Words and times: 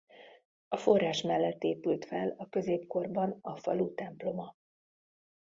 A 0.67 0.77
forrás 0.77 1.21
mellett 1.21 1.63
épült 1.63 2.05
fel 2.05 2.33
a 2.37 2.49
középkorban 2.49 3.37
a 3.41 3.57
falu 3.57 3.93
temploma. 3.93 4.55